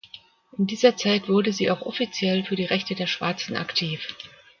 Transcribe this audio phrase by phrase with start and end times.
[0.57, 4.17] In dieser Zeit wurde sie auch offiziell für die Rechte der Schwarzen aktiv.